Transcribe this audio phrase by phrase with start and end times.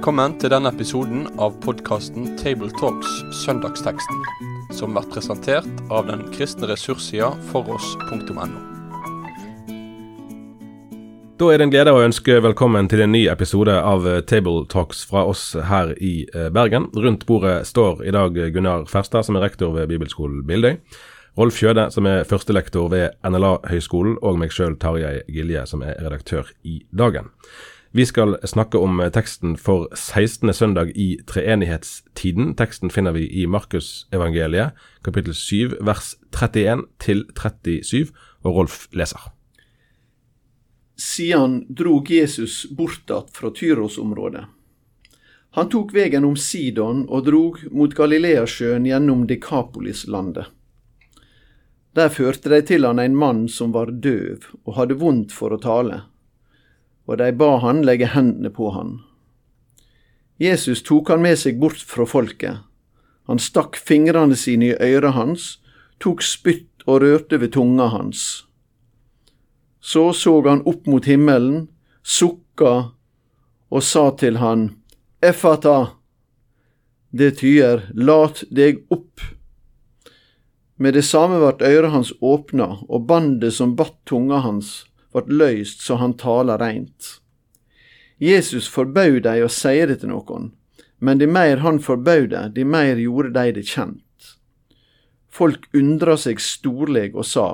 [0.00, 4.22] Velkommen til denne episoden av podkasten Tabletalks Søndagsteksten,
[4.72, 8.46] som blir presentert av den kristne ressurssida foross.no.
[11.36, 15.02] Da er det en glede å ønske velkommen til en ny episode av Table Talks
[15.10, 16.86] fra oss her i eh, Bergen.
[16.96, 20.78] Rundt bordet står i dag Gunnar Ferstad, som er rektor ved Bibelskolen Bildøy.
[21.36, 26.48] Rolf Kjøde, som er førstelektor ved NLA-høgskolen, og meg sjøl, Tarjei Gilje, som er redaktør
[26.64, 27.28] i Dagen.
[27.92, 30.54] Vi skal snakke om teksten for 16.
[30.54, 32.52] søndag i treenighetstiden.
[32.54, 38.12] Teksten finner vi i Markusevangeliet, kapittel 7, vers 31 til 37,
[38.46, 39.24] og Rolf leser.
[40.94, 44.44] Sian drog Jesus bortatt fra Tyros-området.
[45.58, 50.46] Han tok vegen om Sidon og drog mot Galileasjøen gjennom Dekapolis-landet.
[51.98, 55.58] Der førte de til han en mann som var døv og hadde vondt for å
[55.58, 56.04] tale,
[57.10, 59.00] og de ba han legge hendene på han.
[60.38, 62.62] Jesus tok han med seg bort fra folket.
[63.26, 65.48] Han stakk fingrene sine i øret hans,
[65.98, 68.46] tok spytt og rørte ved tunga hans.
[69.80, 71.68] Så så han opp mot himmelen,
[72.02, 72.92] sukka
[73.70, 74.70] og sa til han,
[75.20, 75.96] Effata,
[77.10, 79.20] det tyder, lat deg opp.
[80.80, 85.82] Med det samme vart øret hans åpna, og bandet som batt tunga hans, vart løyst
[85.84, 87.18] så han tala reint.
[88.20, 90.50] Jesus forbød dei å seie det til noen,
[91.00, 94.04] men de meir han forbød det, de meir gjorde dei det kjent.
[95.30, 97.48] Folk undra seg storleg og sa,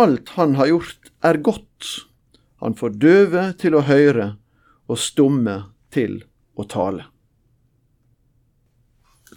[0.00, 1.90] Alt han har gjort er godt,
[2.58, 4.32] han får døve til å høre
[4.88, 5.58] og stumme
[5.94, 6.22] til
[6.58, 7.13] å tale.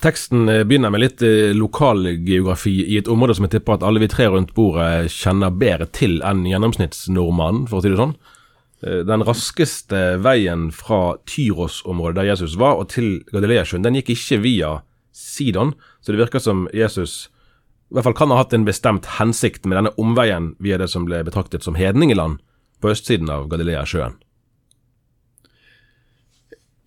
[0.02, 4.02] Teksten eh, begynner med litt eh, lokalgeografi i et område som jeg tipper at alle
[4.04, 8.18] vi tre rundt bordet kjenner bedre til enn gjennomsnittsnordmannen, for å si det sånn.
[8.86, 14.42] Eh, den raskeste veien fra Tyros-området, der Jesus var, og til Galileasjøen, den gikk ikke
[14.44, 14.76] via
[15.18, 17.28] Sidon, så det virker som Jesus
[17.88, 21.06] i hvert fall kan ha hatt en bestemt hensikt med denne omveien via det som
[21.08, 22.42] ble betraktet som hedningeland
[22.84, 24.18] på østsiden av Galileasjøen.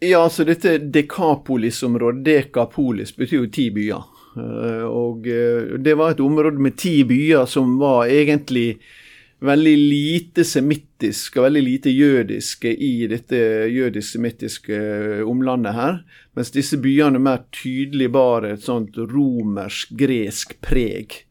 [0.00, 4.06] Ja, altså dette Dekapolis-området, Dekapolis, betyr jo ti byer.
[4.40, 8.78] Eh, Og eh, det var et område med ti byer som var egentlig
[9.44, 13.40] veldig lite semittiske og veldig lite jødiske i dette
[13.72, 14.78] jødisk-semittiske
[15.28, 16.00] omlandet her.
[16.36, 21.26] Mens disse byene mer tydelig bar et sånt romersk-gresk preg.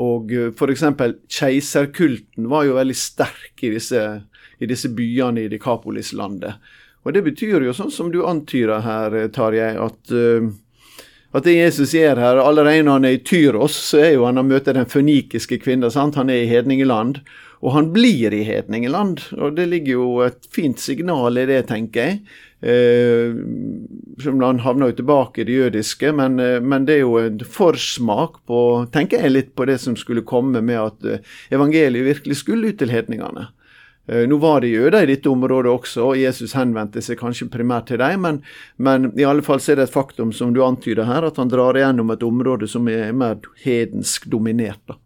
[0.00, 0.84] Og f.eks.
[1.28, 4.04] keiserkulten var jo veldig sterk i disse,
[4.60, 6.60] i disse byene i Dekapolis-landet.
[7.06, 10.50] Og det betyr jo, sånn som du antyder her, Tarjei, at, uh,
[11.32, 14.40] at det Jesus gjør her Allerede når han er i Tyros, så er jo han
[14.40, 15.88] og møter den fønikiske kvinna.
[15.94, 17.22] Han er i hedningeland,
[17.64, 19.24] og han blir i hedningeland.
[19.38, 22.20] Og det ligger jo et fint signal i det, tenker jeg.
[22.60, 23.32] Uh,
[24.28, 28.42] han havner jo tilbake i det jødiske, men, uh, men, det er jo en forsmak
[28.44, 28.60] på,
[28.92, 32.92] tenker jeg litt på det som skulle komme med at evangeliet virkelig skulle ut til
[32.92, 33.48] hedningene.
[34.10, 38.00] Nå var det jøder i dette området også, og Jesus henvendte seg kanskje primært til
[38.02, 38.40] dem, men,
[38.82, 41.78] men, i alle fall er det et faktum, som du antyder her, at han drar
[41.78, 44.82] igjennom et område som er mer hedensk dominert.
[44.90, 44.98] da.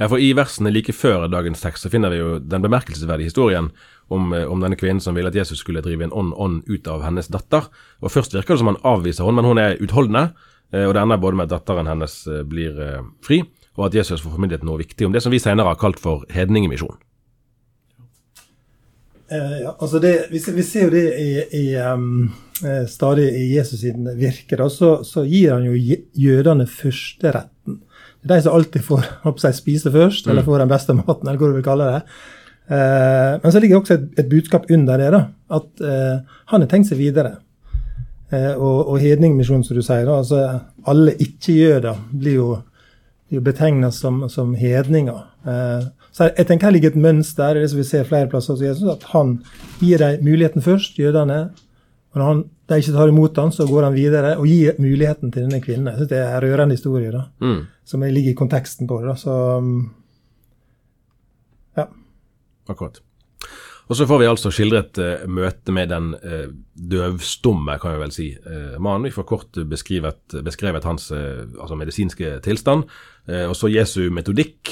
[0.00, 3.70] Ja, for I versene like før dagens tekst så finner vi jo den bemerkelsesverdige historien
[4.10, 7.04] om, om denne kvinnen som ville at Jesus skulle drive en ånd ånd ut av
[7.06, 7.68] hennes datter.
[8.02, 10.32] Og Først virker det som han avviser henne, men hun er utholdende.
[10.74, 12.16] Og det ender både med at datteren hennes
[12.50, 12.74] blir
[13.22, 13.44] fri,
[13.74, 16.26] og at Jesus får formidlet noe viktig om det som vi senere har kalt for
[16.32, 16.94] hedningemisjon.
[19.32, 22.28] Eh, ja, altså det, vi, vi, ser jo det i, i um,
[22.90, 24.58] stadig i Jesus siden virke.
[24.60, 27.80] Da, så, så, gir han jo jødene førsteretten.
[28.24, 29.08] Det er de som alltid får
[29.42, 32.02] seg, spise først, eller får den beste maten, eller hva du vil kalle det.
[32.68, 35.24] Eh, men så ligger det også et, et, budskap under det, da,
[35.58, 37.34] at eh, han har tenkt seg videre.
[38.32, 40.44] Eh, og, og hedningmisjonen, som du sier, da, altså
[40.90, 42.48] alle ikke-jøder blir jo,
[43.34, 45.22] blir jo betegna som, som hedninger.
[45.46, 48.62] Eh, så jeg tenker Her ligger et mønster det som vi ser flere plasser hos
[48.62, 49.40] Jesus, at han
[49.80, 51.50] gir dem muligheten først, jødene.
[52.14, 55.32] Og når han, de ikke tar imot ham, så går han videre og gir muligheten
[55.32, 55.88] til denne kvinnen.
[55.90, 57.66] Jeg synes Det er en rørende historie da, mm.
[57.84, 59.08] som ligger i konteksten på det.
[59.08, 59.34] da, så
[61.76, 61.88] ja.
[62.68, 63.02] Akkurat.
[63.84, 68.14] Og så får vi altså skildret uh, møte med den uh, døvstumme, kan vi vel
[68.14, 69.04] si, uh, mannen.
[69.04, 72.88] Vi får kort beskrevet, beskrevet hans altså medisinske tilstand.
[73.24, 74.68] og så Jesu metodikk,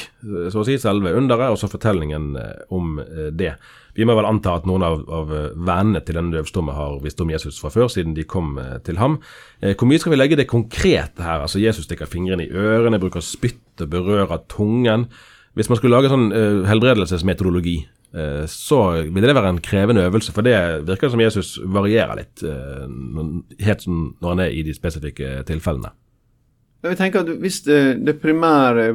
[0.52, 2.34] så å si, selve underet, og så fortellingen
[2.68, 2.98] om
[3.32, 3.54] det.
[3.96, 7.32] Vi må vel anta at noen av, av vennene til denne døvstumme har visst om
[7.32, 9.18] Jesus fra før, siden de kom til ham.
[9.62, 11.40] hvor mye skal vi legge det konkrete her?
[11.40, 15.08] Altså Jesus stikker fingrene i ørene, bruker spytt og berører tungen.
[15.56, 16.28] Hvis man skulle lage sånn
[16.68, 18.01] helbredelsesmetodologi, eh,
[18.46, 20.34] så ville det være en krevende øvelse.
[20.36, 22.42] For det virker som Jesus varierer litt,
[23.64, 25.94] helt som når han er i de spesifikke tilfellene.
[26.84, 28.90] Jeg tenker at Hvis det, det primære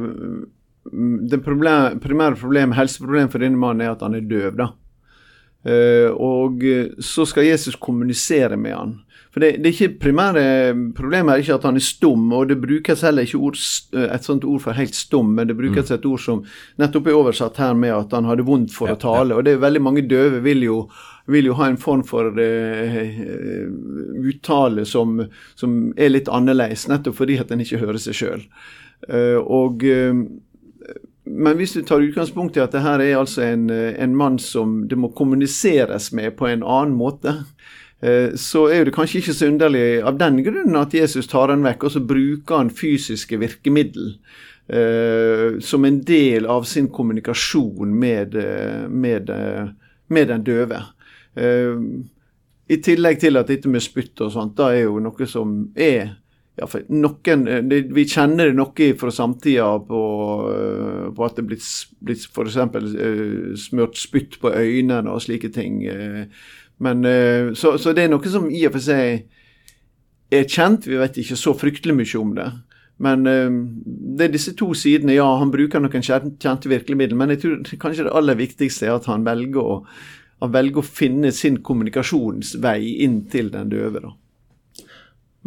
[1.30, 4.56] det problem, primære problem, helseproblemet for denne mannen er at han er døv.
[4.56, 4.70] da.
[5.68, 6.62] Uh, og
[7.02, 8.94] så skal Jesus kommunisere med han.
[9.38, 10.40] For det, det er ikke primære
[10.98, 13.58] problemet er ikke at han er stum, og det brukes heller ikke ord,
[14.02, 15.94] et sånt ord for helt stum, men det brukes mm.
[15.94, 16.40] et ord som
[16.82, 19.30] nettopp er oversatt her med at han hadde vondt for ja, å tale.
[19.30, 19.38] Ja.
[19.38, 20.80] Og det er veldig mange døve vil jo,
[21.30, 22.98] vil jo ha en form for uh,
[24.26, 25.22] uttale som,
[25.54, 28.44] som, er litt annerledes, nettopp fordi at en ikke hører seg sjøl.
[29.06, 29.86] Uh, og
[31.28, 34.80] men hvis du tar utgangspunkt i at det her er altså en, en, mann som
[34.90, 37.77] det må kommuniseres med på en annen måte, eh,
[38.38, 41.88] så er det kanskje ikke så underlig av den grunnen at Jesus tar den vekk,
[41.88, 44.12] og så bruker han fysiske virkemiddel
[44.70, 49.32] eh, som en del av sin kommunikasjon med, eh, med,
[50.06, 50.82] med den døve.
[52.68, 56.18] I tillegg til at dette med spytt og sånt, da er jo noe som er
[56.58, 60.02] ja, noen, eh, Vi kjenner det noe fra samtida på,
[60.52, 61.68] eh, på, at det er blitt,
[62.02, 62.58] blitt f.eks.
[63.68, 65.84] Smurt spytt på øynene og slike ting.
[66.78, 67.02] Men,
[67.58, 69.24] så, så, det er noe som i og for seg
[70.30, 70.86] er kjent.
[70.86, 72.46] Vi vet ikke så fryktelig mye om det.
[73.02, 75.16] Men det er disse to sidene.
[75.16, 79.10] Ja, han bruker noen kjente virkemidler, men jeg tror kanskje det aller viktigste er at
[79.10, 79.76] han velger å,
[80.42, 84.02] han velger å finne sin kommunikasjonsvei inn til den døve.
[84.06, 84.14] da.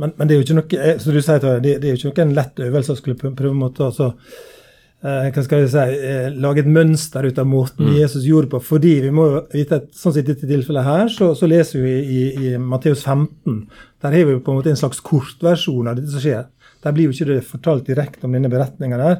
[0.01, 1.99] Men, men, det er jo ikke noe som så du sier, det, det er jo
[1.99, 4.60] ikke noen en lett øvelse å skulle prøve måte altså, eh,
[5.01, 7.95] hva skal jeg si, eh, lage et mønster ut av måten mm.
[7.97, 8.59] Jesus gjorde på.
[8.61, 11.93] Fordi vi må vite at sånn som i dette tilfellet her, så, så leser vi
[11.97, 13.63] i, i, i Matteus 15.
[14.01, 16.45] Der har vi på en måte en slags kortversjon av dette som skjer.
[16.85, 19.17] Der blir jo ikke det fortalt direkte om denne beretninga der.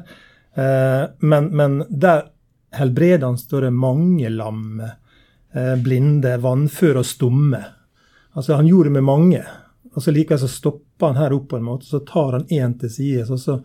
[0.54, 2.28] Eh, men, men, der
[2.78, 4.94] helbreder han, står det mange lamme,
[5.54, 7.62] eh, blinde, vannføre og stumme.
[8.38, 9.44] Altså Han gjorde det med mange.
[9.92, 12.78] Og så likevel så stopper han her opp på en måte, så tar han én
[12.80, 13.26] til side.
[13.28, 13.58] Og så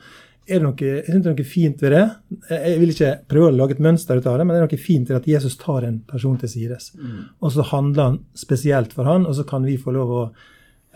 [0.48, 2.04] er det noe, jeg synes det er noe fint ved det.
[2.50, 4.80] Jeg vil ikke prøve å lage et mønster ut av det, men det er noe
[4.82, 6.92] fint ved at Jesus tar en person til sides.
[6.96, 7.18] Mm.
[7.44, 10.22] Og så handler han spesielt for han, og så kan vi få lov å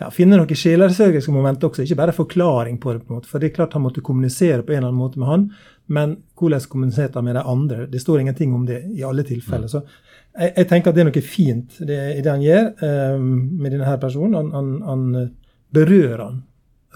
[0.00, 3.02] ja, finne noen sjelersørgiske momenter også, ikke bare forklaring på det.
[3.04, 5.20] på en måte, For det er klart han måtte kommunisere på en eller annen måte
[5.20, 5.50] med han,
[5.92, 7.86] men hvordan kommuniserte han med de andre?
[7.92, 9.68] Det står ingenting om det i alle tilfeller.
[9.68, 9.74] Mm.
[9.74, 9.82] så
[10.32, 12.70] jeg, jeg, tenker at det er noe fint det, i det han gjør
[13.18, 13.26] um,
[13.60, 14.38] med denne personen.
[14.38, 15.28] Han, han, han,
[15.72, 16.40] berører han,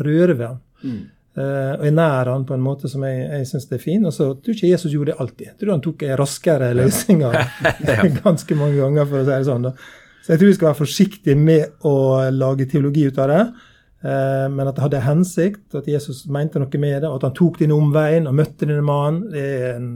[0.05, 0.59] rører ved han.
[0.83, 1.05] Mm.
[1.37, 4.05] Uh, og er nær han på en måte som jeg, jeg syns er fin.
[4.09, 5.47] Og så tror ikke Jesus gjorde det alltid.
[5.51, 7.39] Jeg tror han tok raskere løsninger
[8.23, 9.69] ganske mange ganger, for å si det sånn.
[9.69, 9.75] da.
[10.25, 11.97] Så jeg tror vi skal være forsiktige med å
[12.35, 13.43] lage teologi ut av det.
[14.07, 17.37] Uh, men at det hadde hensikt, at Jesus mente noe med det, og at han
[17.37, 19.89] tok denne omveien og møtte denne mannen, det er en,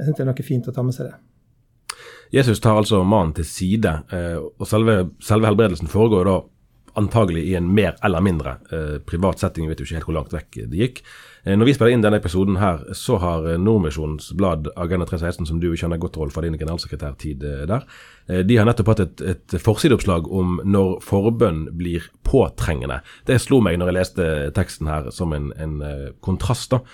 [0.00, 1.18] jeg synes det er noe fint å ta med seg det.
[2.30, 6.36] Jesus tar altså mannen til side, eh, og selve, selve helbredelsen foregår da
[6.98, 9.66] antagelig i en mer eller mindre eh, privat setting.
[9.66, 11.02] Vi vet jo ikke helt hvor langt vekk det gikk.
[11.44, 15.48] Eh, når vi spiller inn denne episoden her, så har eh, Nordmisjonens blad Agenda 316,
[15.48, 17.86] som du kjenner godt, Rolf, fra din generalsekretærtid eh, der,
[18.28, 23.00] eh, de har nettopp hatt et, et forsideoppslag om når forbønn blir påtrengende.
[23.28, 25.80] Det slo meg når jeg leste teksten her som en, en
[26.24, 26.74] kontrast.
[26.74, 26.84] da.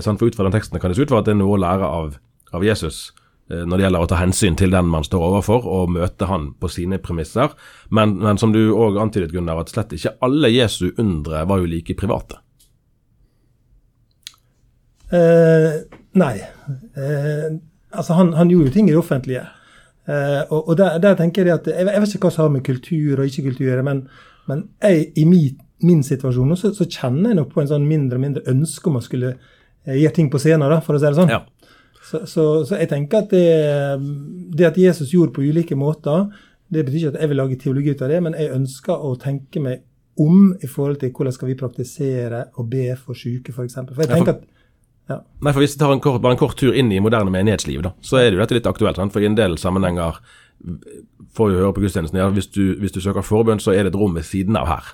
[0.00, 1.62] For ut fra den teksten kan det se ut for at det er noe å
[1.62, 2.14] lære av,
[2.54, 3.19] av Jesus Eh,
[3.50, 6.70] når det gjelder å ta hensyn til den man står overfor, og møte han på
[6.70, 7.50] sine premisser.
[7.90, 11.70] Men, men som du òg antydet, Gunnar, at slett ikke alle Jesu undre var jo
[11.70, 12.38] like private.
[15.10, 15.70] Eh,
[16.12, 16.36] nei.
[16.96, 17.46] Eh,
[17.90, 19.46] altså, han, han, gjorde jo ting i det offentlige.
[20.06, 22.54] Eh, og, og der, der, tenker jeg at jeg, jeg, vet ikke hva som har
[22.54, 24.04] med kultur og ikke kultur å gjøre, men,
[24.50, 28.20] men jeg, i min, min situasjon så, så, kjenner jeg nok på en sånn mindre
[28.20, 31.08] og mindre ønske om å skulle eh, gjøre ting på scenen, da, for å si
[31.08, 31.34] det sånn.
[31.34, 31.42] Ja.
[32.10, 33.46] Så, så, så, jeg tenker at det,
[34.58, 36.26] det, at Jesus gjorde på ulike måter,
[36.70, 39.12] det betyr ikke at jeg vil lage teologi ut av det, men jeg ønsker å
[39.20, 39.84] tenke meg
[40.20, 43.54] om i forhold til hvordan skal vi praktisere og be for syke, f.eks.
[43.54, 43.94] For, eksempel.
[43.94, 44.48] for jeg tenker at
[45.10, 45.16] ja.
[45.42, 47.80] Nei, for Hvis vi tar en kort, bare en kort tur inn i moderne menighetsliv,
[47.82, 48.98] da, så er det jo dette litt aktuelt.
[48.98, 49.10] Sant?
[49.14, 50.20] For i en del sammenhenger
[51.34, 53.94] får vi høre på gudstjenesten ja, hvis du, hvis du søker forbønn, så er det
[53.94, 54.92] et rom ved siden av her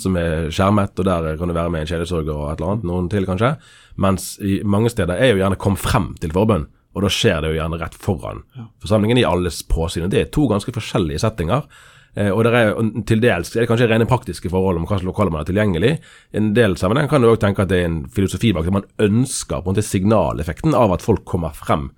[0.00, 2.86] som er skjermet, og der kan du være med en kjedesørger og et eller annet,
[2.88, 3.54] noen til kanskje.
[4.00, 7.52] Mens i mange steder er jo gjerne kom frem til forbønn, og da skjer det
[7.52, 8.68] jo gjerne rett foran ja.
[8.82, 10.06] forsamlingen i alles påsyn.
[10.12, 11.66] Det er to ganske forskjellige settinger.
[12.14, 12.76] Eh, og det er
[13.10, 15.96] til dels er det kanskje rene praktiske forhold om hva slags lokaler man har tilgjengelig.
[16.30, 18.76] I en del sammenheng kan du òg tenke at det er en filosofi bak det.
[18.76, 21.88] Man ønsker på en måte signaleffekten av at folk kommer frem,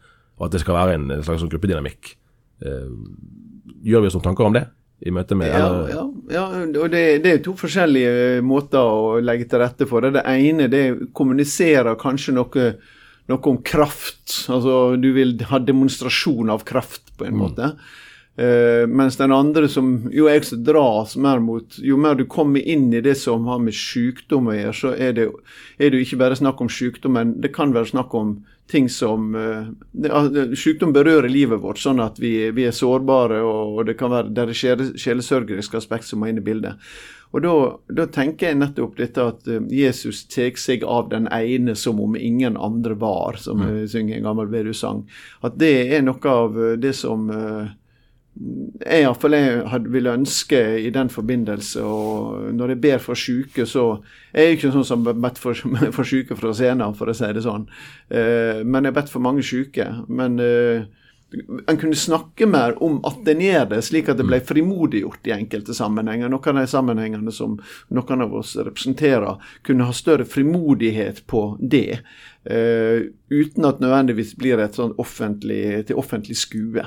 [0.40, 2.16] og at det skal være en slags gruppedynamikk.
[2.64, 2.88] Eh,
[3.84, 4.64] gjør vi oss noen tanker om det?
[5.04, 9.48] I møte med Ja, ja, ja og det, det, er to forskjellige måter å legge
[9.50, 10.06] til rette for.
[10.08, 10.84] Det ene det
[11.16, 12.70] kommuniserer kanskje noe,
[13.28, 14.48] noe om kraft.
[14.52, 17.74] Altså du vil ha demonstrasjon av kraft, på en måte.
[18.36, 22.60] Uh, mens den andre som jo jeg som dras mer mot Jo mer du kommer
[22.60, 25.24] inn i det som har med sykdom å gjøre, så er det,
[25.80, 28.34] er det jo ikke bare snakk om sykdom, men det kan være snakk om
[28.68, 33.78] ting som uh, det, Sykdom berører livet vårt, sånn at vi, vi er sårbare, og,
[33.78, 36.76] og, det kan være det er sjele, sjelesørgeriske aspekt som må inn i bildet.
[37.32, 37.54] Og da,
[37.88, 42.20] da, tenker jeg nettopp dette at uh, Jesus tar seg av den ene som om
[42.20, 43.82] ingen andre var, som mm.
[43.96, 45.06] synger en gammel Vedus-sang.
[45.40, 47.32] At det er noe av det som
[48.36, 49.36] jeg iallfall
[49.88, 51.82] vil ønske i den forbindelse.
[51.82, 53.86] og Når jeg ber for syke, så
[54.32, 55.56] er jo ikke sånn som bedt for,
[55.96, 57.66] for syke fra scenen, for å si det sånn.
[58.10, 59.88] Eh, men jeg har bedt for mange syke.
[60.08, 60.84] Men eh,
[61.66, 65.34] en kunne snakke mer om at en gjør det, slik at det ble frimodiggjort i
[65.34, 66.30] enkelte sammenhenger.
[66.30, 67.56] Noen av de sammenhengene som
[67.88, 72.02] noen av oss representerer, kunne ha større frimodighet på det.
[72.44, 76.84] Eh, uten at nødvendigvis blir et sånn offentlig, til offentlig skue.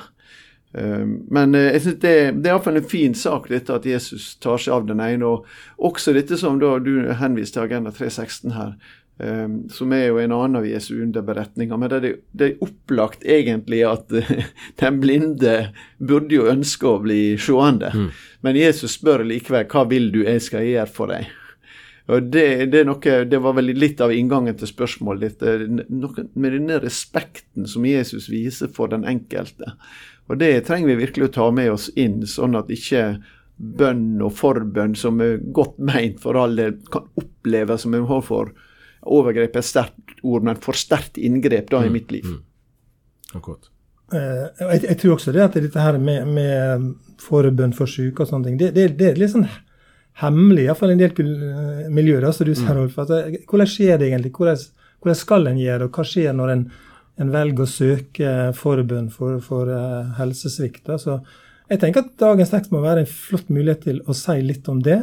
[0.77, 4.35] Ehm, men eh, jeg synes det, det er iallfall en fin sak, dette at Jesus
[4.43, 5.25] tar seg av den ene.
[5.25, 8.75] Og også dette som du henviste til Agenda 316 her,
[9.17, 11.81] um, som er jo en annen av Jesu underberetninger.
[11.81, 14.13] Men det det er opplagt egentlig at
[14.83, 15.57] den blinde
[15.97, 17.91] burde jo ønske å bli seende.
[17.95, 18.09] Mm.
[18.45, 21.35] Men Jesus spør likevel hva vil du jeg skal gjøre for deg.
[22.09, 25.83] Og det, det, noe, det, var vel litt av inngangen til spørsmålet ditt.
[25.93, 29.75] Noe med denne respekten som Jesus viser for den enkelte.
[30.29, 33.17] Og Det trenger vi virkelig å ta med oss inn, sånn at ikke
[33.59, 38.25] bønn og forbønn, som er godt meint for all del, kan oppleves som en form
[38.27, 38.53] for
[39.09, 42.27] overgrep, et sterkt ord, men for sterkt inngrep da i mm, mitt liv.
[42.29, 43.39] Mm.
[43.39, 43.71] Akkurat.
[44.13, 46.88] Uh, jeg, jeg, tror også det at dette her med, med
[47.21, 49.48] forbønn for syke og sånne ting, det, det, det er litt sånn
[50.19, 52.25] hemmelig, iallfall i en del miljøer.
[52.27, 52.79] Altså, du ser, mm.
[52.81, 54.33] Rolf, altså, hvordan skjer det egentlig?
[54.36, 54.63] Hvordan,
[55.00, 56.65] hvordan skal en gjøre det, og hva skjer når en
[57.19, 60.88] en velger å søke forbund for, for uh, helsesvikt.
[61.01, 61.19] Så
[61.69, 64.79] jeg tenker at dagens tekst må være en flott mulighet til å si litt om
[64.83, 65.01] det.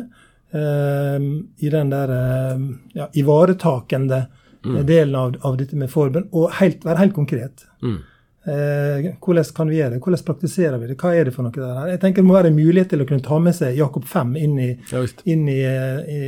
[0.55, 1.21] Uh,
[1.61, 4.25] I den der uh, ja, ivaretakende
[4.65, 4.79] mm.
[4.89, 7.67] delen av, av, dette med forbund, og helt, være helt konkret.
[7.85, 7.99] Mm.
[8.47, 9.99] hvordan kan vi gjøre det?
[10.05, 10.97] Hvordan praktiserer vi det?
[11.01, 11.89] Hva er det for noe der?
[11.91, 14.37] Jeg tenker Det må være en mulighet til å kunne ta med seg Jakob 5
[14.39, 16.21] inn i, ja, inn i, i,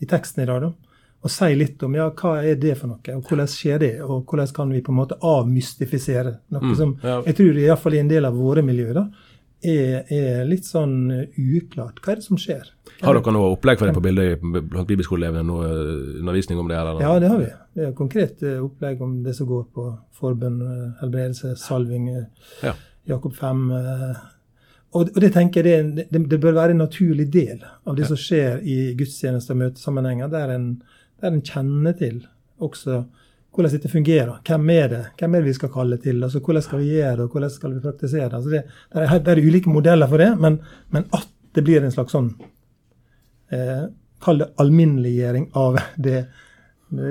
[0.00, 0.64] i teksten i dag.
[0.64, 0.85] da
[1.26, 4.26] og si litt om ja, hva er det for noe, og hvordan skjer det, og
[4.30, 7.20] hvordan kan vi på en måte avmystifisere noe mm, som ja.
[7.26, 9.06] jeg tror iallfall i en del av våre miljøer da,
[9.66, 12.00] er, er, litt sånn uklart.
[12.04, 12.68] Hva er det som skjer?
[13.00, 15.44] Har dere noe opplegg for det på bildet blant bibelskoleelevene?
[15.48, 16.78] Noe eh, undervisning om det?
[16.78, 17.02] Eller?
[17.02, 17.50] Ja, det har vi.
[17.76, 19.88] Vi har konkret eh, opplegg om det som går på
[20.20, 22.08] forbønn, eh, helbredelse, salving,
[22.62, 22.74] ja.
[23.08, 23.64] Jakob 5.
[24.96, 28.18] Og, det tenker jeg det, det, det, bør være en naturlig del av det som
[28.18, 30.70] skjer i gudstjeneste- og møtesammenhenger, der en
[31.20, 32.24] der en kjenner til
[32.62, 33.04] også
[33.56, 34.40] hvordan dette fungerer.
[34.44, 36.22] Hvem er det Hvem er det vi skal kalle til?
[36.22, 39.18] altså Hvordan skal vi gjøre det, og hvordan skal vi praktisere altså det, det, er,
[39.18, 40.58] det er, ulike modeller for det, men,
[40.90, 42.34] men, at det blir en slags sånn
[43.52, 43.86] eh,
[44.20, 46.22] Kall det alminneliggjøring av det,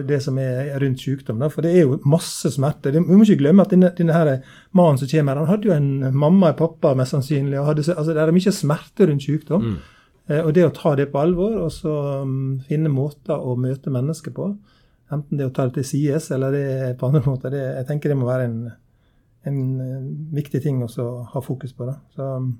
[0.10, 1.38] det som er rundt sykdom.
[1.38, 1.52] Da.
[1.54, 2.90] For det er jo masse smerte.
[2.96, 4.40] Vi må ikke glemme at denne, denne
[4.74, 7.60] mannen som kommer, her, han hadde jo en mamma og pappa, mest sannsynlig.
[7.60, 9.68] og hadde, altså Det er mye smerte rundt sykdom.
[9.70, 9.95] Mm.
[10.28, 13.94] Eh, og det å ta det på alvor, og så um, finne måter å møte
[13.94, 14.50] mennesker på,
[15.14, 18.12] enten det å ta det til sides eller det på andre måter, det, jeg tenker
[18.12, 18.62] det må være en,
[19.46, 20.08] en eh,
[20.40, 21.90] viktig ting å ha fokus på.
[21.92, 22.00] Da.
[22.16, 22.56] Så, um,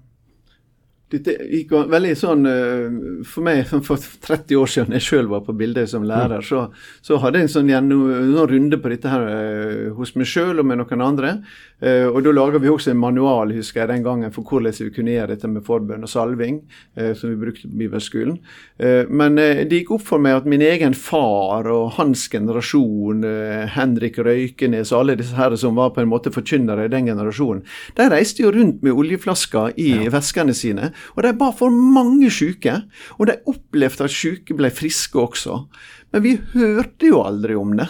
[1.14, 2.96] dette gikk veldig sånn eh,
[3.30, 6.66] For meg, for 30 år siden jeg sjøl var på bildet som lærer, så,
[7.06, 8.08] så, hadde jeg en sånn gjennom,
[8.50, 11.36] runde på dette her eh, hos meg sjøl og med noen andre.
[11.78, 14.90] Eh, og Da laga vi også en manual husker jeg den gangen, for hvordan vi
[14.96, 16.58] kunne gjøre dette med forbønn og salving,
[16.96, 18.38] som vi brukte på bibelskolen.
[19.14, 23.22] Men det gikk opp for meg at min egen far og hans generasjon,
[23.76, 27.62] Henrik Røykenes og alle disse her som var på en måte forkynnere i den generasjonen,
[28.00, 32.80] de reiste jo rundt med oljeflasker i veskene sine og de ba for mange syke,
[33.20, 35.62] og de opplevde at syke ble friske også.
[36.14, 37.90] Men vi hørte jo aldri om det.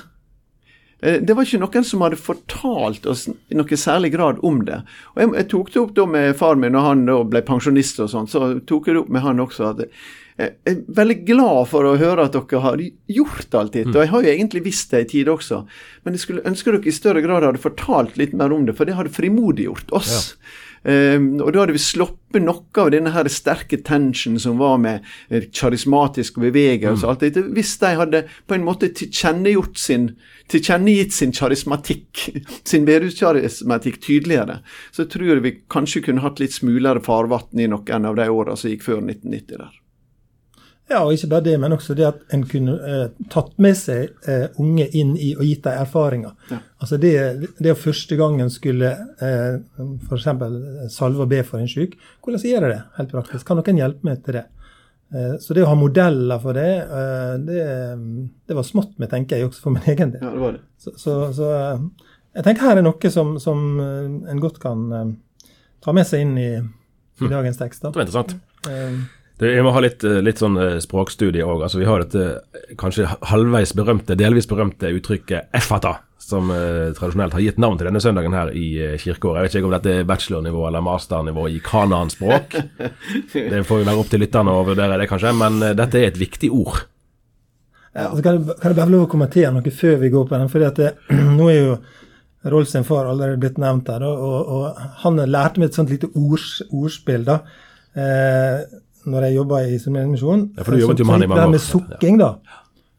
[1.06, 4.82] Eh, det var ikke noen som hadde fortalt oss i noe særlig grad om det.
[5.16, 8.12] Og Jeg, jeg tok det opp da med far min, når han ble pensjonist og
[8.14, 9.74] sånn, så tok jeg det opp med han også.
[9.74, 9.88] at
[10.36, 13.94] jeg er veldig glad for å høre at dere har gjort alt dette.
[13.94, 15.62] Og jeg har jo egentlig visst det i tid også.
[16.04, 18.88] Men jeg skulle ønske dere i større grad hadde fortalt litt mer om det, for
[18.88, 20.12] det hadde frimodiggjort oss.
[20.12, 20.52] Ja.
[20.86, 25.06] Um, og da hadde vi sluppet noe av denne her sterke tension som var med
[25.34, 27.12] eh, karismatisk bevegelse og mm.
[27.14, 27.46] alt dette.
[27.58, 30.12] Hvis de hadde på en måte tilkjennegjort sin
[30.54, 32.28] tilkjennegitt sin karismatikk,
[32.70, 34.60] sin beruskarismatikk tydeligere,
[34.94, 38.58] så tror jeg vi kanskje kunne hatt litt smulere farvann i noen av de åra
[38.60, 39.74] som gikk før 1990 der.
[40.86, 44.28] Ja, og ikke bare det, men også det at en kunne eh, tatt med seg
[44.30, 46.36] eh, unge inn i og gitt dem erfaringer.
[46.52, 46.60] Ja.
[46.78, 47.14] Altså det,
[47.58, 49.56] det å første gangen skulle eh,
[50.06, 50.28] f.eks.
[50.94, 53.48] salve og be for en syk, hvordan gjør jeg det helt praktisk?
[53.48, 54.46] Kan noen hjelpe meg til det?
[55.16, 57.66] Eh, så det å ha modeller for det, eh, det,
[58.46, 60.22] det var smått med, tenker jeg, også for min egen del.
[60.22, 60.64] Ja, det var det.
[60.86, 61.86] Så, så, så eh,
[62.38, 65.16] jeg tenker her er noe som, som eh, en godt kan
[65.82, 67.82] ta med seg inn i, i dagens tekst.
[67.82, 67.98] Det da.
[67.98, 68.38] var interessant.
[69.36, 71.66] Det, jeg må ha litt, eh, litt sånn eh, språkstudie òg.
[71.66, 72.26] Altså, vi har dette
[72.56, 77.90] eh, kanskje halvveis berømte, delvis berømte uttrykket 'effata', som eh, tradisjonelt har gitt navn til
[77.90, 79.44] denne søndagen her i eh, kirkeåret.
[79.44, 82.56] Jeg vet ikke om dette er bachelornivå eller masternivå i kananspråk.
[83.34, 86.14] Det får jo være opp til lytterne å vurdere det, kanskje, men eh, dette er
[86.14, 86.86] et viktig ord.
[87.92, 90.26] Ja, altså, kan, jeg, kan jeg bare få lov å kommentere noe før vi går
[90.32, 90.50] på den?
[90.56, 90.96] fordi at det,
[91.38, 91.78] Nå er jo
[92.46, 95.90] Rolf sin far allerede blitt nevnt her, og, og, og han lærte meg et sånt
[95.90, 97.40] lite ords, ordspill da
[97.98, 98.60] eh,
[99.06, 100.46] når jeg jobba i Misjon.
[100.58, 101.52] Ja, for du jobbet jo med han i mange Det år.
[101.52, 102.32] med sukking, da.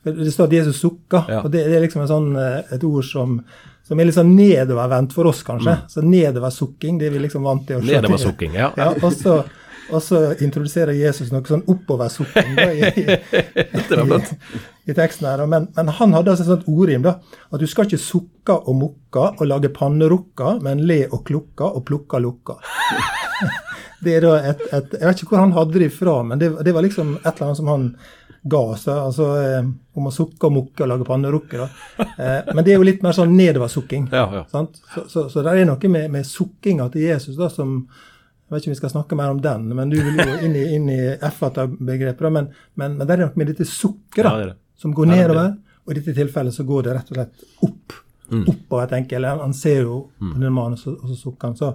[0.07, 1.41] Det står at Jesus sukka, Ja.
[1.43, 3.41] og det, det er liksom en sånn, eh, et ord som,
[3.83, 5.79] som er litt sånn nedovervendt for oss, kanskje.
[5.91, 7.91] Så nedoversukking, det er vi liksom vant til å se.
[7.97, 8.71] Nedoversukking, ja.
[8.79, 9.41] Ja, og så,
[9.91, 13.05] og så introduserer Jesus noe sånn oppoversukking i, i,
[13.43, 14.21] i,
[14.91, 15.43] i teksten her.
[15.51, 17.17] Men, men han hadde altså et sånt ordrim, da.
[17.51, 21.83] At du skal ikke sukke og mukke og lage pannerukker, men le og klukke og
[21.91, 22.61] plukke lukka.
[24.05, 26.51] Det er da et, et Jeg vet ikke hvor han hadde det ifra, men det,
[26.65, 27.87] det var liksom et eller annet som han
[28.47, 28.85] ga oss.
[28.89, 31.65] altså eh, Om å sukke og mukke og lage pannerukker.
[31.99, 34.09] Eh, men det er jo litt mer sånn nedoversukking.
[34.13, 34.45] Ja, ja.
[34.53, 34.79] Sant?
[34.95, 37.81] Så, så, så det er noe med, med sukkinga til Jesus da, som
[38.47, 40.55] Jeg vet ikke om vi skal snakke mer om den, men du vil jo inn
[40.55, 41.01] i, inn i
[41.33, 42.29] F-begrepet.
[42.31, 44.59] Men, men, men det er noe med dette sukket da, Ja, det det.
[44.79, 45.55] som går Ja, er nedover.
[45.87, 47.97] Og i dette tilfellet så går det rett og slett opp.
[48.31, 48.45] Mm.
[48.51, 49.39] Oppover, tenker jeg.
[49.43, 51.59] Han ser jo på den mannen, og så sukker han.
[51.59, 51.73] Så,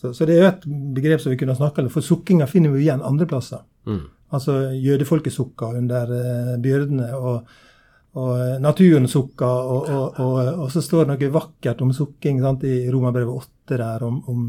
[0.00, 0.62] så, så det er jo et
[0.96, 1.90] begrep som vi kunne snakke om.
[1.92, 3.60] For sukkinga finner vi igjen andre plasser.
[3.84, 4.06] Mm.
[4.32, 7.50] Altså jødefolket sukka under uh, byrdene, og,
[8.16, 10.20] og eh, naturen sukka, og, og,
[10.54, 14.46] og, så står det noe vakkert om sukking sant, i Romerbrevet 8 der, om, om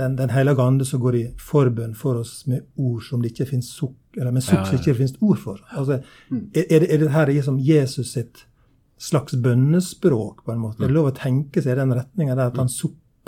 [0.00, 3.50] den, den hellige ande som går i forbønn for oss med ord som det ikke
[3.52, 4.68] finnes sukk, eller med sukk Ja, ja.
[4.68, 5.62] som det ikke finnes ord for.
[5.70, 6.00] Altså,
[6.32, 8.46] er, er, det, er her liksom Jesus sitt
[9.00, 10.82] slags bønnespråk, på en måte?
[10.82, 12.72] Er det lov å tenke seg i den retninga der at han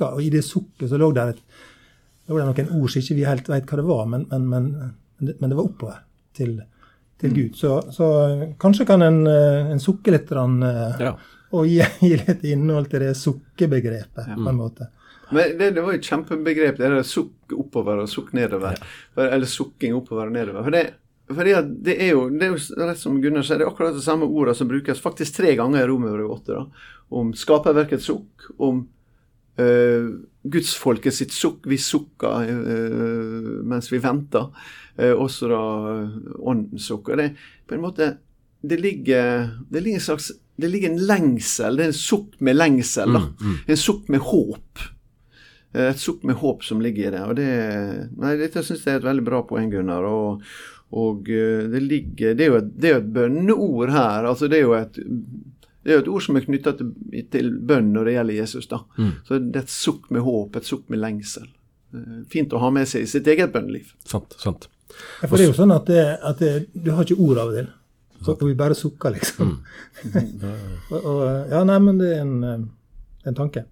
[0.03, 1.43] sukka, og i det sukket så lå det et
[2.27, 4.69] det noen ord som ikke vi helt vet hva det var, men, men, men,
[5.19, 5.99] men, det, var oppover
[6.37, 6.63] til,
[7.21, 7.57] til Gud.
[7.59, 8.07] Så, så
[8.63, 11.17] kanskje kan en, eh, en sukke litt grann, eh, Ja.
[11.53, 14.89] og gi, gi litt innhold til det sukkebegrepet, på en måte.
[15.33, 18.77] Men det, det var jo et kjempebegrep, det der sukk oppover og sukk nedover.
[19.17, 20.67] Eller sukking oppover og nedover.
[20.67, 20.83] For det,
[21.33, 23.97] fordi at det er jo det er jo rett som Gunnar sier, det er akkurat
[23.97, 26.59] det samme ordet som brukes faktisk tre ganger i Romerbrevet 8.
[26.59, 28.85] da, Om skaperverkets sukk, om
[29.61, 30.13] uh,
[30.43, 31.67] gudsfolket sitt sukk.
[31.69, 34.49] Vi sukker uh, mens vi venter.
[34.99, 35.63] Uh, også da
[36.03, 37.13] uh, åndens sukk.
[37.19, 37.33] Det
[37.69, 38.15] på en måte
[38.63, 41.77] det ligger, det ligger en slags det ligger en lengsel.
[41.77, 43.17] Det er en sukk med lengsel.
[43.17, 43.23] da,
[43.67, 44.83] En sukk med håp.
[45.73, 47.23] Et sukk med håp som ligger i det.
[47.25, 47.49] og det,
[48.21, 50.05] nei, Dette syns jeg er et veldig bra poeng, Gunnar.
[50.05, 50.45] og,
[50.93, 54.29] og det ligger, det er jo et, det er jo et bønneord her.
[54.29, 55.01] altså Det er jo et,
[55.83, 56.93] det er jo et ord som er knytta til,
[57.33, 58.69] til bønn når det gjelder Jesus.
[58.71, 58.83] da.
[59.27, 61.49] Så det er et sukk med håp, et sukk med lengsel.
[61.95, 63.93] Eh, Fint å ha med seg i sitt eget bønneliv.
[64.09, 64.37] Sant.
[64.39, 64.69] sant.
[64.93, 67.53] Ja, for det er jo sånn at, det, at det, du har ikke ord av
[67.53, 67.71] og til.
[68.23, 69.57] Og vi bare sukker, liksom.
[70.93, 72.61] og, og, ja, nei, men det er en, eh,
[73.27, 73.65] en tanke.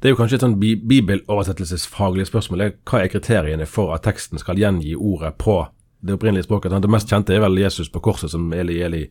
[0.00, 2.66] Det er jo kanskje et sånn bi bibeloversettelsesfaglig spørsmål.
[2.86, 5.62] Hva er kriteriene for at teksten skal gjengi ordet på
[6.04, 6.76] det opprinnelige språket?
[6.84, 9.06] Det mest kjente er vel Jesus på korset som Eli Eli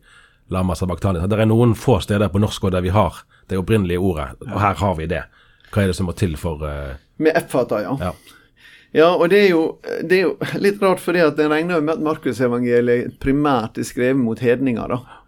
[0.53, 1.23] Lama Sabachthani.
[1.27, 4.79] Det er noen få steder på norsk der vi har det opprinnelige ordet, og her
[4.79, 5.25] har vi det.
[5.73, 6.95] Hva er det som må til for uh...
[7.21, 7.95] Med F-fata, ja.
[7.99, 8.41] Ja.
[8.95, 9.63] Ja, og det er jo,
[10.08, 14.21] det er jo litt rart, fordi at en regner med at Markusevangeliet primært er skrevet
[14.21, 14.88] mot hedninger.
[14.93, 15.21] da.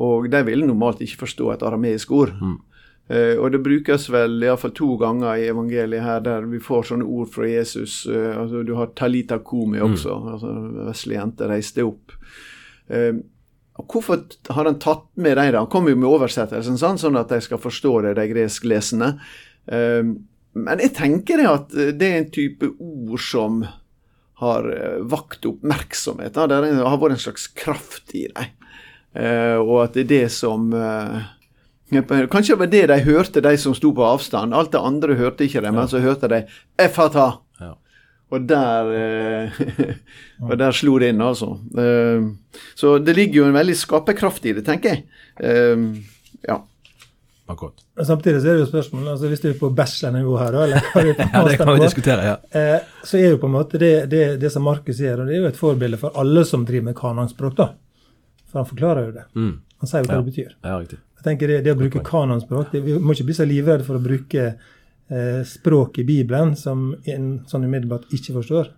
[0.00, 2.32] Og de vil normalt ikke forstå et arameisk ord.
[3.10, 7.08] Eh, og det brukes vel iallfall to ganger i evangeliet her der vi får sånne
[7.10, 8.06] ord fra Jesus.
[8.06, 10.54] Uh, altså Du har Talita Kumi også, altså
[10.86, 12.14] vesle jente reiste opp.
[12.88, 13.18] Eh,
[13.80, 15.54] og Hvorfor har han tatt med dem?
[15.56, 19.14] Han kommer jo med oversettelsen, sånn, sånn at de skal forstå det, de gresklesende.
[19.72, 20.12] Eh,
[20.58, 23.60] men jeg tenker at eh, det er en type ord som
[24.40, 26.34] har eh, vakt oppmerksomhet.
[26.34, 28.56] Det har vært en slags kraft i dem.
[29.14, 30.70] Eh, og at det er det som
[31.90, 34.54] Kanskje det var det de hørte, de som sto på avstand.
[34.54, 36.44] Alt det andre hørte ikke de, men så hørte de
[36.78, 37.40] 'Efata'.
[38.30, 39.60] Og der, eh,
[40.46, 41.48] og der slo det inn, altså.
[41.74, 42.28] Eh,
[42.78, 45.04] så det ligger jo en veldig skaperkraft i det, tenker jeg.
[45.42, 45.82] Eh,
[46.46, 46.60] ja.
[47.50, 47.82] akkurat?
[48.06, 50.76] Samtidig så er det jo spørsmål, altså hvis du er på bachelornivå her, da, eller
[50.78, 52.36] er på Ja, det kan vi diskutere, ja.
[52.56, 55.34] eh, så er jo på en måte det, det, det som Markus gjør, og det
[55.36, 57.56] er jo et forbilde for alle som driver med kanonspråk.
[57.58, 57.72] da.
[58.50, 59.26] For han forklarer jo det.
[59.34, 59.52] Mm.
[59.82, 60.22] Han sier jo hva Ja.
[60.22, 60.54] det betyr.
[60.62, 60.98] Ja, riktig.
[61.20, 64.00] Jeg tenker det, det å bruke kanonspråk Vi må ikke bli så livredde for å
[64.00, 64.54] bruke
[65.10, 68.72] eh, språk i Bibelen som en sånn umiddelbart ikke forstår.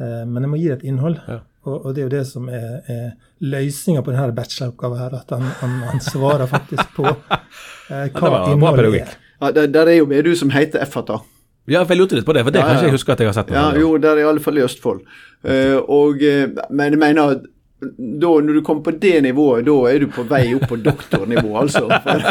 [0.00, 1.20] Eh, men jeg må gi det et innhold.
[1.28, 1.40] Ja.
[1.68, 3.08] Og, og det er jo det som er, er
[3.44, 5.16] løsninga på denne bacheloroppgaven her.
[5.20, 9.18] At han, han, han svarer faktisk på eh, hva ja, innholdet er.
[9.38, 11.20] Ja, der, der er jo du som heter Effata.
[11.68, 13.12] Ja, for jeg lurte litt på det, for det Ja, kan ja, ikke jeg huske
[13.12, 13.50] at jeg har sett.
[13.52, 15.02] noe Ja, jo, der er i alle fall i Østfold.
[15.44, 17.42] Eh, og, eh, men jeg mener at
[17.80, 21.52] da, når du kommer på det nivået, da er du på vei opp på doktornivå,
[21.60, 21.84] altså.
[22.08, 22.24] For,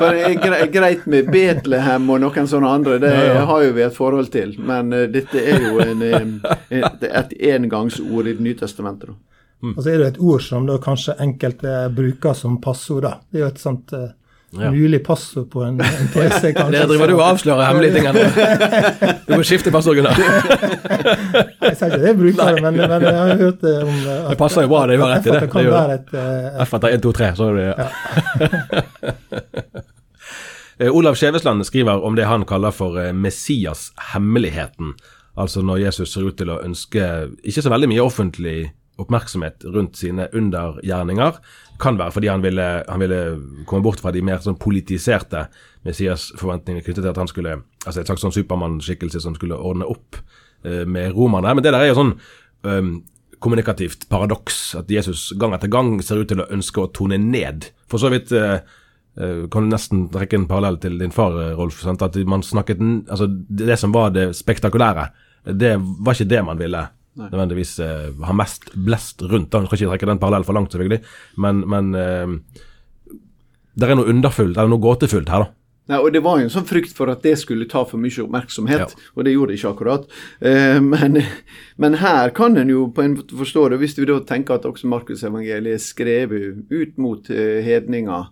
[0.00, 3.44] for det er greit med Betlehem og noen sånne andre, det Ja, ja.
[3.50, 4.54] har jo vi et forhold til.
[4.64, 9.12] Men uh, dette er jo en, eh, et, et engangsord i Det nye testamentet.
[9.12, 9.18] Da.
[9.74, 13.02] Og så er det et ord som da kanskje enkelte bruker som passord.
[13.04, 13.14] da.
[13.28, 14.08] Det er jo et sånt eh,
[14.56, 14.70] Ja.
[14.72, 16.72] mulig passord på en, en PC, kanskje.
[16.72, 18.06] Der driver du og avslører hemmelige ting.
[18.08, 18.22] ennå.
[19.28, 20.16] Du må skifte passord, Gunnar.
[21.68, 24.30] Jeg sier ikke det jeg bruker det, men, men jeg har hørt eh, om at,
[24.30, 25.40] Det passer jo bra, det var rett i det.
[25.44, 27.74] Det kan Det være et, eh, F etter 1, 2, 3, så er det ja.
[30.96, 34.94] Olav Skjevesland skriver om det han kaller for eh, Messias-hemmeligheten.
[35.38, 37.04] Altså når Jesus ser ut til å ønske
[37.44, 38.56] ikke så veldig mye offentlig
[38.98, 41.38] oppmerksomhet rundt sine undergjerninger.
[41.80, 43.20] Kan være fordi han ville, han ville
[43.66, 45.46] komme bort fra de mer sånn politiserte
[45.86, 50.18] Messias-forventningene knyttet til at han skulle altså et slags sånn Supermann-skikkelse som skulle ordne opp
[50.64, 51.54] eh, med romerne.
[51.54, 52.16] Men det der er jo sånn
[52.66, 52.98] um,
[53.38, 57.70] kommunikativt paradoks at Jesus gang etter gang ser ut til å ønske å tone ned.
[57.90, 58.58] For så vidt eh,
[59.18, 61.80] eh, kan du nesten trekke en parallell til din far, eh, Rolf.
[61.84, 62.02] Sant?
[62.02, 65.08] At man snakket altså Det som var det spektakulære,
[65.54, 69.50] det var ikke det man ville nødvendigvis eh, har mest blest rundt.
[69.50, 69.60] Da.
[69.64, 71.02] Jeg skal ikke trekke den parallellen for langt, selvfølgelig,
[71.44, 72.34] men, men eh,
[73.78, 75.54] det er noe underfullt, eller noe gåtefullt her, da.
[75.88, 78.20] Nei, og Det var jo en sånn frykt for at det skulle ta for mye
[78.20, 79.06] oppmerksomhet, Ja.
[79.16, 80.02] og det gjorde det ikke akkurat.
[80.44, 81.22] Eh, men,
[81.80, 84.66] men her kan en jo på en måte forstå det, hvis vi da tenker at
[84.68, 88.28] også Markusevangeliet er skrevet ut mot eh, hedninger.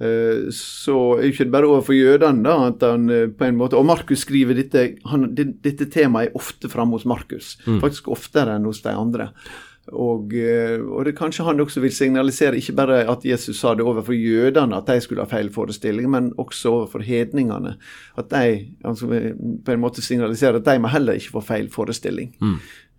[0.00, 3.78] Eh, så er det ikke bare overfor jødene da, at han eh, på en måte
[3.78, 7.54] Og Markus skriver dette han, Dette temaet er ofte framme hos Markus.
[7.82, 9.30] Faktisk oftere enn hos de andre.
[9.92, 13.84] Og, eh, og det kanskje han også vil signalisere ikke bare at Jesus sa det
[13.84, 17.76] overfor jødene, at de skulle ha feil forestilling, men også overfor hedningene.
[18.16, 19.06] At de altså,
[19.64, 22.32] på en måte signaliserer at de må heller ikke få feil forestilling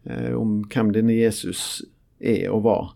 [0.10, 1.82] eh, om hvem denne Jesus
[2.22, 2.94] er og var.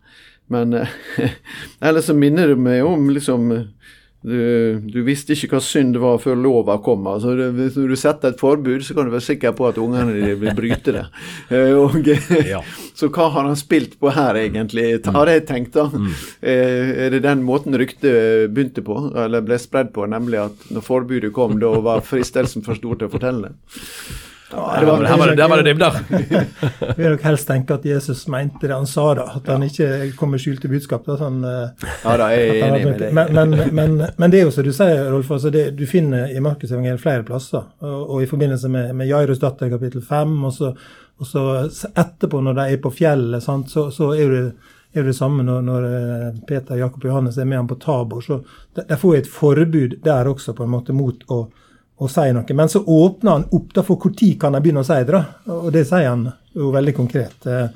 [0.54, 0.96] Men eh,
[1.86, 3.68] ellers så minner det meg om liksom eh,
[4.22, 7.06] du, du visste ikke hva synd var før lova kom.
[7.08, 10.12] altså det, hvis du setter et forbud, så kan du være sikker på at ungene
[10.18, 11.06] dine vil bryte det.
[11.50, 11.96] Eh, og,
[12.46, 12.60] Ja.
[12.98, 15.00] Så hva har han spilt på her, egentlig?
[15.08, 15.88] Har jeg tenkt, da.
[16.44, 20.86] Eh, er det den måten ryktet begynte på, eller ble spredd på, nemlig at når
[20.86, 23.80] forbudet kom, da var fristelsen for stor til å fortelle det?
[24.50, 25.98] Her var var der var det dybder.
[26.80, 29.28] Jeg vil nok helst tenke at Jesus mente det han sa, da.
[29.38, 31.06] At han ikke kom med skjulte budskap.
[31.06, 33.14] Da, sånn, eh, Ja da, jeg er enig med deg.
[33.14, 35.30] men, men, men, men det er jo som du sier, Rolf.
[35.38, 37.70] Altså det, du finner i Markusevangeliet flere plasser.
[37.86, 40.74] Og, og i forbindelse med, med Jairus datter i kapittel 5, og så,
[41.20, 41.46] og så
[41.94, 44.44] etterpå, når de er på fjellet, sant, så, så er det
[44.98, 48.22] er det samme når, når eh, Peter, Jakob og Johannes er med ham på Tabor.
[48.26, 48.40] så
[48.74, 51.44] De, får et forbud der også, på en måte, mot å,
[52.00, 52.56] å si noe.
[52.56, 55.12] Men så åpner han opp da, for når kan de begynne å si det.
[55.12, 55.24] da,
[55.56, 57.46] Og det sier han jo veldig konkret.
[57.46, 57.68] eh,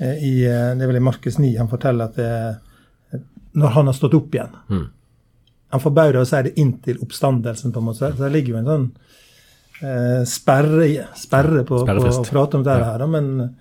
[0.00, 3.20] eh, i, eh, Det er vel i Markus 9 han forteller at det,
[3.54, 4.56] når han har stått opp igjen.
[5.70, 8.12] Han forbød å si det inntil oppstandelsen, på en måte.
[8.16, 8.86] Så det ligger jo en sånn
[9.82, 12.98] eh, sperre, sperre på, på å prate om det her.
[12.98, 13.06] Da.
[13.06, 13.54] Men,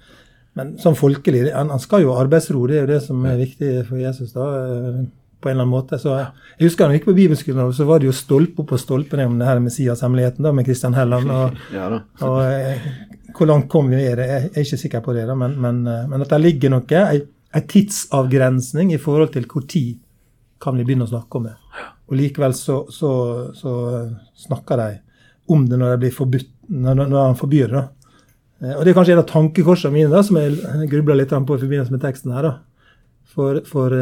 [0.58, 3.38] men sånn folkelig han, han skal jo ha arbeidsro, det er jo det som er
[3.38, 4.34] viktig for Jesus.
[4.34, 5.00] da, eh,
[5.40, 6.00] på en eller annen måte.
[6.00, 8.82] Så Jeg husker da jeg gikk på bibelskolen, så var det jo stolpe opp og
[8.82, 11.32] stolpe ned om det her Messias-hemmeligheten da, med Kristian Helland.
[11.32, 11.88] og Ja
[12.28, 12.88] og eh,
[13.38, 14.28] Hvor langt kom vi med det?
[14.28, 17.04] Jeg er ikke sikker på det, da, men, men, eh, men at det ligger noe,
[17.50, 19.98] en tidsavgrensning i forhold til tid
[20.62, 21.56] kan vi begynne å snakke om det.
[22.10, 23.12] Og likevel så, så,
[23.56, 23.74] så
[24.36, 24.90] snakker de
[25.50, 27.80] om det når det blir forbudt, når, når han forbyr det.
[27.80, 27.88] da.
[28.62, 31.56] Eh, Og Det er kanskje en av tankekorsene mine da, som jeg grubler litt på
[31.56, 32.50] i forbindelse med teksten her.
[32.50, 32.54] da.
[33.30, 33.94] For, for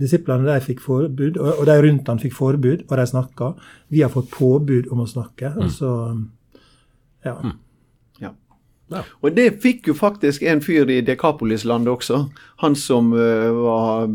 [0.00, 3.52] disiplene de fikk forbud, og, og de rundt han fikk forbud, og de snakka.
[3.94, 5.54] Vi har fått påbud om å snakke.
[5.58, 5.92] og så,
[7.24, 7.36] ja.
[8.92, 9.00] Ja.
[9.24, 12.18] Og det fikk jo faktisk en fyr i Dekapolis-landet også.
[12.62, 14.10] Han som uh, var,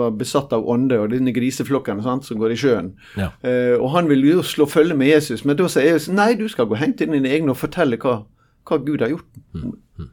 [0.00, 2.90] var besatt av ånde og denne griseflokken sant, som går i sjøen.
[3.18, 3.30] Ja.
[3.44, 6.48] Uh, og han ville jo slå følge med Jesus, men da sier Jesus nei, du
[6.50, 8.20] skal gå hen til dine egne og fortelle hva,
[8.68, 9.38] hva Gud har gjort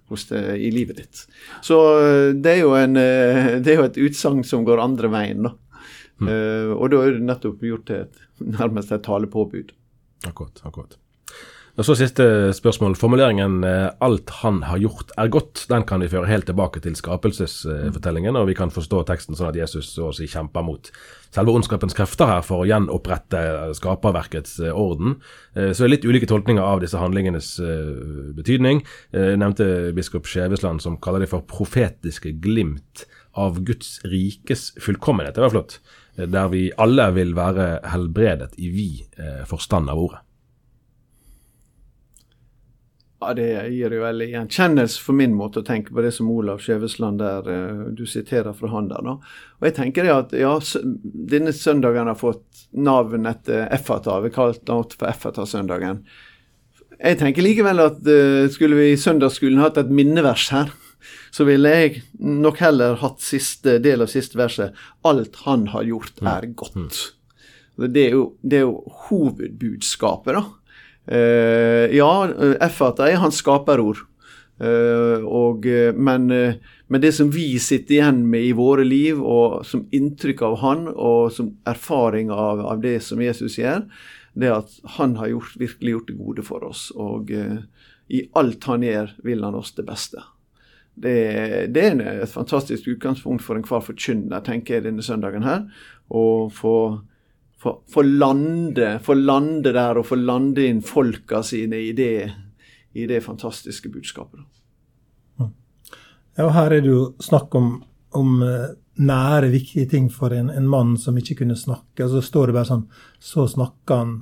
[0.08, 1.26] hos det, i livet ditt.
[1.65, 5.12] Så eh, det er jo, en, eh, det er jo et utsagn som går andre
[5.13, 5.56] veien, da.
[6.24, 9.74] Eh, og da er det nettopp gjort til et, nærmest et talepåbud.
[10.26, 10.62] Akkurat.
[10.63, 10.96] akkurat.
[11.76, 12.24] Og så siste
[12.56, 12.94] spørsmål.
[12.96, 16.96] Formuleringen eh, 'alt han har gjort er godt', den kan vi føre helt tilbake til
[16.96, 20.88] skapelsesfortellingen, og vi kan forstå teksten sånn at Jesus så å si kjemper mot
[21.36, 23.42] selve ondskapens krefter her for å gjenopprette
[23.76, 25.18] skaperverkets eh, orden.
[25.52, 27.60] Eh, så det er litt ulike tolkninger av disse handlingenes
[28.38, 28.80] betydning.
[29.12, 33.04] Jeg nevnte biskop Skjevesland som kaller det for profetiske glimt
[33.36, 35.36] av Guds rikes fullkommenhet.
[35.36, 35.80] Det var flott.
[36.16, 39.20] Der vi alle vil være helbredet i vid
[39.52, 40.25] forstand av ordet.
[43.26, 46.62] Ja, Det gir jo veldig gjenkjennelse for min måte å tenke på det som Olav
[46.62, 49.02] Skjevesland der uh, du siterer fra han der.
[49.02, 49.16] da.
[49.60, 50.54] Og jeg tenker det at ja,
[51.34, 54.20] denne søndagen har fått navn etter Effata.
[54.22, 56.04] Vi kalt den for Effata-søndagen.
[56.96, 60.70] Jeg tenker likevel at uh, skulle vi i søndagsskolen hatt et minnevers her,
[61.34, 64.78] så ville jeg nok heller hatt siste del av siste verset.
[65.06, 66.30] Alt han har gjort, mm.
[66.30, 66.78] er godt.
[66.78, 67.90] Mm.
[67.90, 68.78] Det er jo, det er jo
[69.10, 70.46] hovedbudskapet, da.
[71.06, 72.12] Uh, ja,
[72.68, 74.04] F-at er hans skaperord.
[74.56, 75.65] Uh, og,
[76.00, 80.60] men, men, det som vi sitter igjen med i våre liv, og som inntrykk av
[80.63, 83.84] han, og som erfaring av, av det som Jesus gjør,
[84.36, 86.88] det er at han har gjort, virkelig gjort det gode for oss.
[86.96, 87.32] Og
[88.12, 90.24] i alt han gjør, vil han oss det beste.
[90.96, 95.65] Det, det er et fantastisk utgangspunkt for enhver forkynner, tenker jeg, denne søndagen her.
[96.08, 96.76] Å få
[97.93, 102.32] få, lande, få lande der og få lande inn folka sine i det,
[102.93, 104.39] i det fantastiske budskapet.
[105.39, 105.51] Mm.
[106.38, 107.71] Ja, og Her er det jo snakk om,
[108.15, 112.06] om eh, nære, viktige ting for en, en, mann som ikke kunne snakke.
[112.06, 112.86] Og så står det bare sånn
[113.19, 114.13] Så snakker han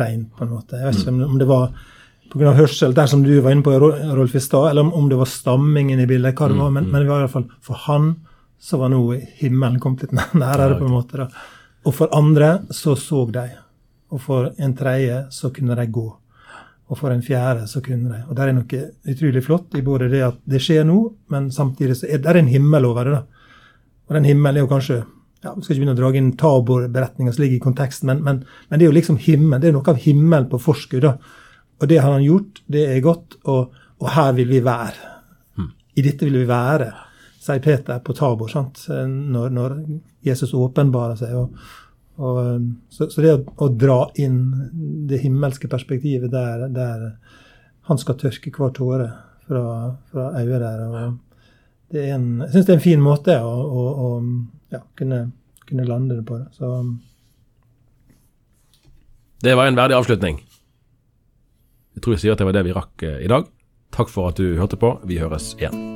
[0.00, 0.80] reint, på en måte.
[0.80, 1.68] Jeg vet ikke om det var
[2.32, 2.54] pga.
[2.58, 6.00] hørsel, der som du var inne på, Rolf i stad, eller om det var stammingen
[6.02, 6.92] i bildet, hva det var, men, mm, mm.
[6.92, 8.16] men det var i hvert fall for han
[8.58, 9.00] så var nå
[9.38, 11.20] himmelen kommet litt nærere, på en måte.
[11.20, 11.28] da.
[11.86, 13.48] Og for andre så så de.
[14.10, 16.06] Og for en tredje så kunne de gå.
[16.86, 18.22] Og for en fjerde så kunne de.
[18.28, 20.98] Og det er noe utrolig flott i både det at det skjer nå,
[21.34, 23.14] men samtidig så er det en himmel over det.
[23.16, 23.22] da.
[24.06, 25.04] Og den himmelen er jo kanskje
[25.42, 28.38] ja, Vi skal ikke begynne å dra inn Tabor-beretninga som ligger i konteksten, men, men,
[28.68, 29.60] men, det er jo liksom himmel.
[29.60, 31.04] Det er noe av himmelen på forskudd.
[31.04, 31.12] da.
[31.78, 35.12] Og det har han gjort, det er godt, og, og her vil vi være.
[35.58, 35.68] Hmm.
[35.94, 36.88] I dette vil vi være
[37.46, 38.82] sier Peter på Tabor, sant?
[38.88, 39.76] Når, når
[40.26, 41.34] Jesus åpenbarer seg.
[41.38, 41.68] Og,
[42.16, 42.40] og,
[42.90, 44.40] så, så, det å, å, dra inn
[45.08, 47.06] det himmelske perspektivet der, der
[47.86, 49.08] han skal tørke hver tåre
[49.46, 49.62] fra,
[50.10, 50.82] fra øyet der.
[50.86, 50.96] og
[51.92, 54.08] det er en, Jeg syns det er en fin måte å, å, å
[54.74, 55.20] ja, kunne,
[55.68, 56.40] kunne, lande det på.
[56.40, 56.48] Det.
[56.58, 56.72] Så,
[59.46, 60.40] det var en verdig avslutning.
[61.96, 63.46] Jeg tror jeg sier at det var det vi rakk eh, i dag.
[63.94, 64.96] Takk for at du hørte på.
[65.08, 65.95] Vi høres igjen.